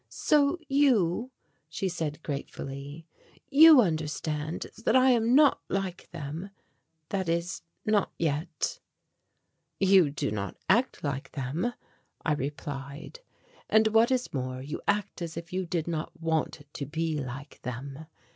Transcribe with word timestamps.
"So 0.09 0.57
you," 0.67 1.29
she 1.69 1.87
said 1.87 2.23
gratefully, 2.23 3.05
"you 3.51 3.81
understand 3.81 4.65
that 4.83 4.95
I 4.95 5.11
am 5.11 5.35
not 5.35 5.59
like 5.69 6.09
them 6.09 6.49
that 7.09 7.29
is, 7.29 7.61
not 7.85 8.11
yet." 8.17 8.79
"You 9.79 10.09
do 10.09 10.31
not 10.31 10.57
act 10.67 11.03
like 11.03 11.33
them," 11.33 11.73
I 12.25 12.33
replied, 12.33 13.19
"and 13.69 13.89
what 13.89 14.09
is 14.09 14.33
more, 14.33 14.59
you 14.63 14.81
act 14.87 15.21
as 15.21 15.37
if 15.37 15.53
you 15.53 15.67
did 15.67 15.87
not 15.87 16.19
want 16.19 16.65
to 16.73 16.85
be 16.87 17.19
like 17.23 17.61
them. 17.61 18.07